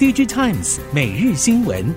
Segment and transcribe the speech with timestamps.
[0.00, 1.94] DG Times 每日新闻，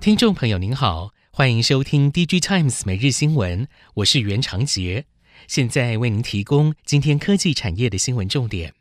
[0.00, 5.04] 听众朋友您好，欢迎收听 DG Times 每日新闻，我是袁长杰，
[5.46, 8.72] 现在为您提供今天科技产业的新闻重点。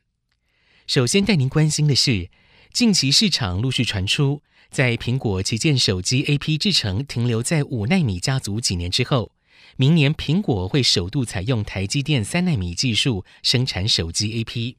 [0.87, 2.29] 首先带您关心的是，
[2.71, 9.33] 近期市场陆续传出，在苹果旗舰手机 AP 制程停留在五纳米家族几年之后。
[9.77, 14.75] 明年苹果会首度采用台积电三纳米技术生产手机 AP。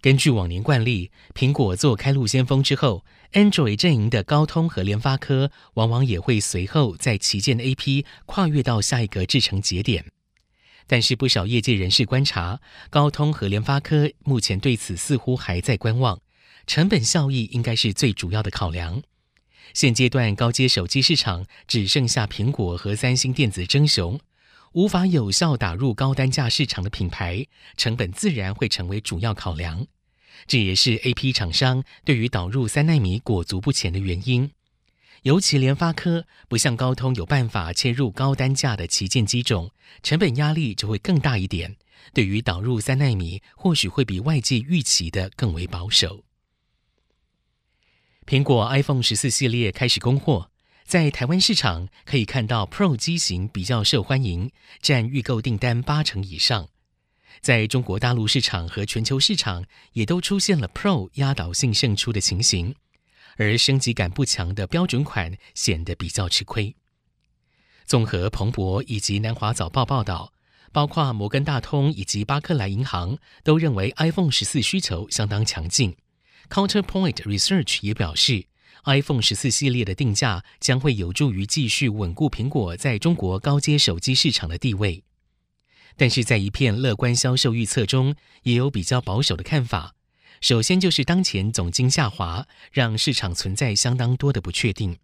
[0.00, 10.04] 根据往年惯例，苹果做开路先锋之后，Android 阵营的高通和联发科往往也会随后在旗舰 AP 跨越到下一个制程节点。
[10.86, 16.20] 但是不少业界人士观察，高通和联发科目前对此似乎还在观望，
[16.68, 19.02] 成本效益应该是最主要的考量。
[19.74, 24.18] 现阶段高阶手机市场只剩下苹果和三星电子争雄，
[24.72, 29.86] 无法有效打入高单价市场的品牌，成本自然会成为主要考量。
[30.46, 34.50] 这也是 AP 厂商对于导入三奈米裹足不前的原因。
[35.22, 39.70] 尤其联发科不像高通有办法切入高单价的旗舰机种，
[40.02, 41.76] 成本压力就会更大一点。
[42.12, 46.25] 对于导入三奈米，或许会比外界预期的更为保守。
[48.26, 50.50] 苹果 iPhone 十四系列开始供货，
[50.84, 54.50] 在台湾市场可以看到 Pro 机型比较受欢迎，
[54.82, 56.68] 占预购订单八成以上。
[57.40, 62.74] 在中国大陆市场和全球市场，也都出现了 Pro 压倒性胜出的情形，
[63.36, 66.74] 而升级感不强的标准款显得比较吃亏。
[67.84, 70.32] 综合彭博以及南华早报报道，
[70.72, 75.96] 包括摩根大通以及巴克莱银行都认为 iPhone 十四需求相当强劲。
[76.48, 78.46] Counterpoint Research 也表示
[78.84, 85.02] ，iPhone 十四系列的定价将会有助于继续稳固苹果在中国高阶手机市场的地位。
[85.96, 89.94] 但是在一片乐观销售预测中，也有比较保守的看法。
[90.40, 94.98] 首先就是当前总经下滑，让市场存在相当多的不确定。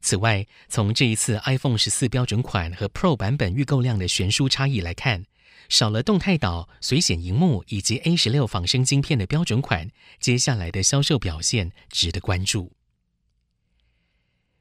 [0.00, 5.24] 此外，从这一次 iPhone 十四标准款和 Pro 版本预购量的悬殊差异来看，
[5.68, 12.72] 少了动态岛、随显萤幕以及 A 十六仿生晶片的标准款，接下来的销售表现值得关注。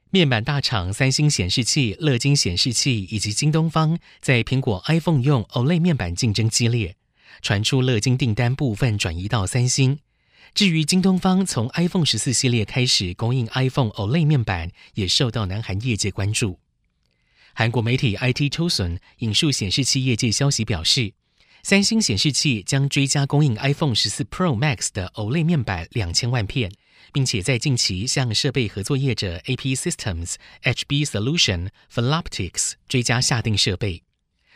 [0.09, 6.95] 面板大厂三星显示器、乐金显示器以及京东方在苹果 iPhone 用 OLED 面板竞争激烈，
[7.41, 9.99] 传出乐金订单部分转移到三星。
[10.53, 16.59] 至于京东方从 iPhone 十四系列开始供应 iPhone OLED 面板，也受到南韩业界关注。
[17.59, 21.13] 韩国媒体 IT Chosun 引述显示器业界消息表示，
[21.63, 26.71] 三星显示器将追加供应 iPhone 十四 Pro Max 的 OLED 面板两千万片，
[27.11, 34.03] 并且在近期向设备合作业者 AP Systems、HB Solution、Philoptics 追加下定设备。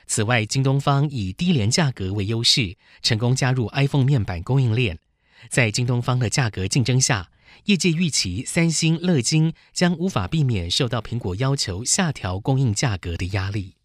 [0.05, 4.99] 此外，京东方以低廉价格为优势，成功加入 iPhone 面板供应链。
[5.49, 7.31] 在京东方的价格竞争下，
[7.65, 13.75] 业界预期，三星、乐金将无法避免受到苹果要求下调供应价格的压力。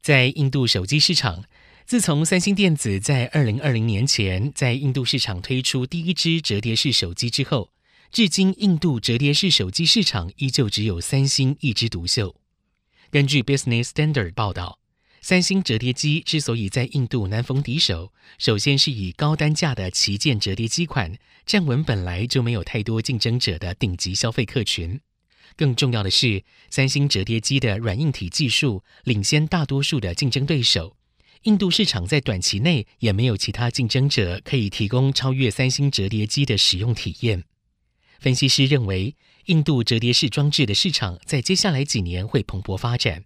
[0.00, 1.44] 在印度手机市场，
[1.86, 7.70] 自从三星电子在二零二零年前在印度市场推出第一支折叠式手机之后，
[8.10, 12.36] 至今印度折叠式手机市场依旧只有三星一枝独秀。
[13.10, 14.78] 根据 Business Standard 报道。
[15.26, 25.00] 三星折叠机之所以在印度难逢敌手，首先是以高单价的旗舰折叠机款站稳本来就没有太多竞争者的顶级消费客群。
[25.56, 30.94] 更重要的是，三星折叠机的软硬体技术领先大多数的竞争对手。
[31.44, 37.44] 印度市场在短期内也没有其他竞争者可以提供超越三星折叠机的使用体验。
[38.18, 43.24] 分析师认为，印度折叠式装置的市场在接下来几年会蓬勃发展。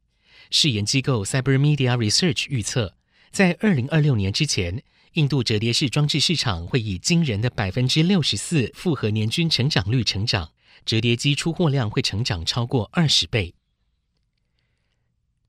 [0.51, 2.95] 试研机构 Cybermedia Research 预测，
[3.31, 4.83] 在二零二六年之前，
[5.13, 10.51] 印度折叠式装置市场会以惊人的百分之六十四复合年均成长率成长，
[10.85, 13.55] 折叠机出货量会成长超过二十倍。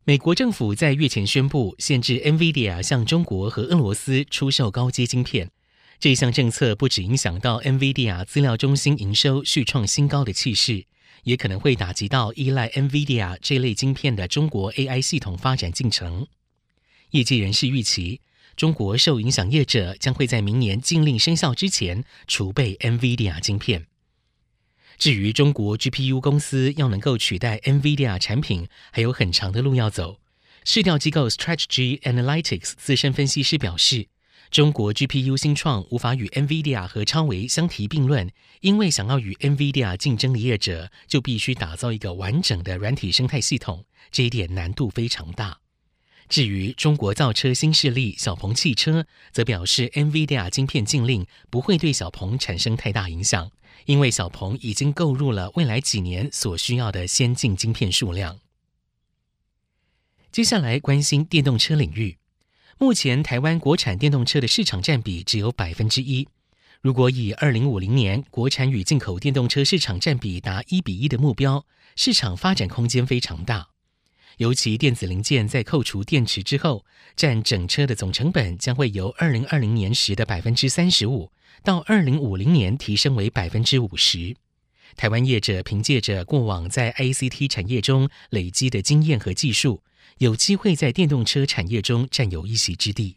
[0.04, 5.52] 美国政府在月前宣布限制 NVIDIA 向中国和俄罗斯出售高阶晶片，
[6.00, 10.86] 这项政策不只影响到 NVIDIA 资料中心营收续创新高的气势。
[11.24, 16.28] 也可能会打击到依赖 NVIDIA 这类晶片的中国 AI 系统发展进程。
[17.12, 18.22] 业界人士预期，
[18.56, 23.88] 中国受影响业者将会在明年禁令生效之前储备 NVIDIA 晶片。
[24.98, 30.20] 至于中国 GPU 公司要能够取代 NVIDIA 产品，还有很长的路要走。
[30.66, 34.08] 市调机构 Strategy Analytics 资深分析师表示。
[34.52, 38.32] 中国 GPU 新创无法与 NVIDIA 和超维相提并论，
[38.62, 45.60] 因为想要与 NVIDIA 竞争的业者，就必须打造一个完整的软体生态系统，这一点难度非常大。
[46.28, 53.52] 至于中国造车新势力小鹏汽车，则表示 NVIDIA 晶片禁令不会对小鹏产生太大影响，
[53.86, 58.40] 因为小鹏已经购入了未来几年所需要的先进晶片数量。
[60.32, 62.19] 接下来关心电动车领域，
[62.82, 66.26] 目前台湾国产电动车的市场占比只有百分之一。
[66.80, 71.66] 如果以二零五零年国产与进口电动车市场占比达一比一的目标，
[71.98, 73.68] 市场发展空间非常大。
[74.38, 76.86] 尤其电子零件在扣除电池之后，
[77.18, 84.38] 占整车的总成本将会由二零二零年时的百分之三十五，到二零五零年提升为百分之五十。
[84.96, 89.84] 台湾业者凭借着过往在 ICT 产业中累积的经验和技术，
[90.20, 93.16] 有机会在电动车产业中占有一席之地。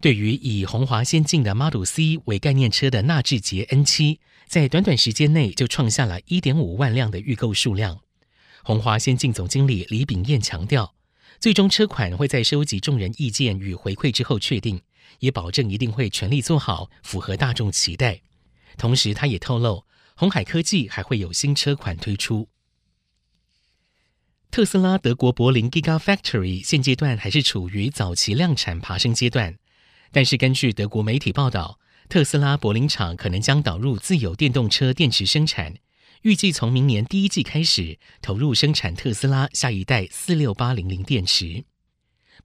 [0.00, 8.00] 对于以鸿华先进的 Model C 为概念车的纳智捷 N7，在短短时间内就创下了一点五万辆的预购数量。
[8.62, 10.94] 鸿华先进总经理李炳燕强调，
[11.40, 14.82] 最终车款会在收集众人意见与回馈之后确定，
[15.20, 18.20] 也保证一定会全力做好，符合大众期待。
[18.76, 19.86] 同时，他也透露，
[20.16, 22.48] 鸿海科技还会有新车款推出。
[24.54, 29.58] 特斯拉德国柏林 Gigafactory 现阶段还是处于早期量产爬升阶段，
[30.12, 35.74] 但是根据德国媒体报道，特斯拉柏林厂可能将导入自有电动车电池生产。
[36.22, 41.64] 预计从明年第一季开始投入生产特斯拉下一代四六八零零电池。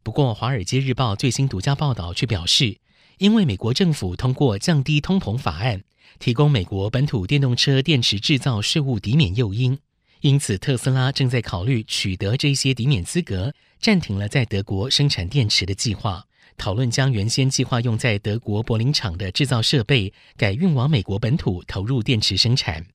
[0.02, 2.80] 不过，《华尔街日报》最新独家报道却表示，
[3.20, 5.84] 因为美国政府通过降低通膨法案，
[6.18, 9.78] 提供美国本土电动车电池制造税务抵免诱因，
[10.22, 16.26] 因此特斯拉正在考虑取得这些抵免资格，暂停了在德国生产电池的计划，
[16.58, 22.86] 讨论将原先计划用在德国柏林厂的制造设备改运往美国本土投入电池生产。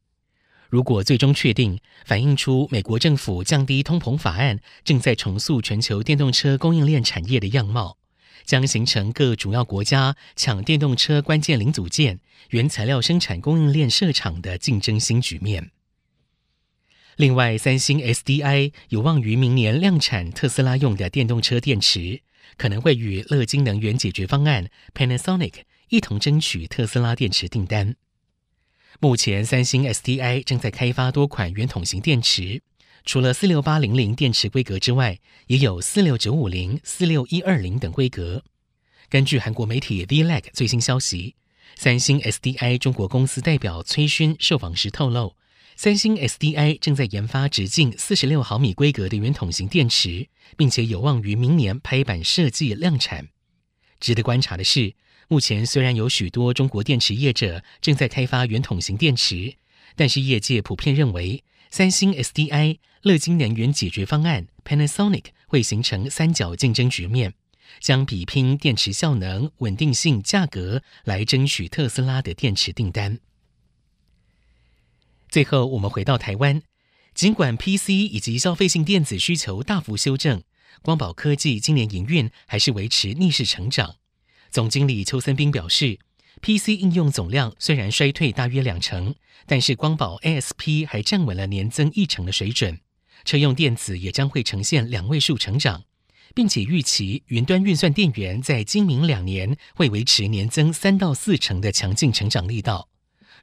[0.68, 7.96] 如果最终确定，反映出美国政府降低通膨法案正在重塑全球电动车供应链产业的样貌，
[8.44, 15.70] 将形成各主要国家抢电动车关键零组件、原材料生产供应链设厂的竞争新局面。
[17.16, 22.22] 另外，三星 SDI 有望于明年量产特斯拉用的电动车电池，
[22.56, 27.94] 可能会与乐金能源解决方案 Panasonic 一同争取特斯拉电池订单。
[29.00, 32.62] 目前，三星 SDI 正在开发多款圆筒型电池，
[33.04, 38.42] 除了四六八零零电池规格之外，也有四六九五零、四六一二零等规格。
[39.08, 41.36] 根据韩国媒体 VLAG 最新消息，
[41.76, 45.36] 三星 SDI 中国公司代表崔勋受访时透露，
[45.76, 53.28] 三星 SDI 正在研发直径四十六毫米规格的圆筒型电池，并且有望于明年拍板设计量产。
[53.98, 54.94] 值得观察的是，
[55.28, 59.56] 目前虽然有许多中国电池业者正在开发圆筒型电池，
[59.96, 67.34] 但是业界普遍认为，三星 SDI、乐金能源解决方案 Panasonic 会形成三角竞争局面，
[67.80, 73.18] 将比拼电池效能、稳定性、价格来争取特斯拉的电池订单。
[75.34, 76.62] 最后，我们回到台湾，
[77.12, 80.44] 尽管 PC 以及消费性电子需求大幅修正，
[80.80, 83.96] 光宝科技今年营运还是维持逆势成长。
[84.52, 85.98] 总经理邱森斌表示
[86.40, 92.78] ，PC 应用总量虽然衰退大约两成，但是光宝 ASP 还站稳了年增一成的水准。
[93.24, 95.82] 车用电子也将会呈现两位数成长，
[96.32, 102.88] 并且预期云端运算电源在今明两年会维持年增三到四成的强劲成长力道，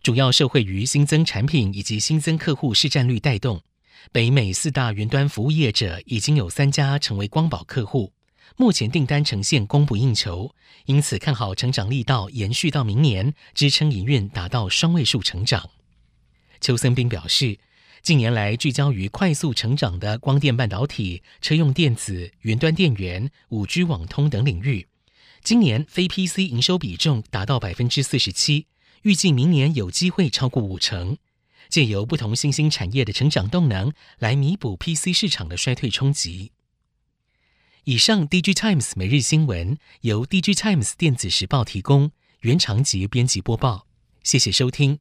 [0.03, 3.62] 主要受惠于新增产品以及新增客户市占率带动。
[4.12, 8.12] 北美四大云端服务业者已经有三家成为光宝客户。
[8.58, 10.55] 目前订单呈现供不应求，
[10.86, 15.70] 因此看好成长力道延续到明年，支撑营运达到双位数成长。
[16.60, 17.60] 邱森斌表示，
[18.01, 24.88] 近年来聚焦于快速成长的光电半导体、车用电子、云端电源、五 G 网通等领域，
[25.43, 28.65] 今年非 PC 营收比重达到百分之四十七，
[29.03, 31.17] 预计明年有机会超过五成，
[31.70, 36.51] 借由不同新兴产业的成长动能来弥补 PC 市场的衰退冲击。
[37.86, 43.88] 以上，DG Times 每日新闻由 DG Times 电子时报提供，原长集编辑播报，
[44.22, 45.00] 谢谢收听。